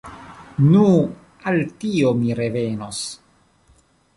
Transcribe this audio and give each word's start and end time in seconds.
Nu, 0.69 0.85
al 1.51 1.61
tio 1.83 2.15
mi 2.23 2.39
revenos. 2.43 3.03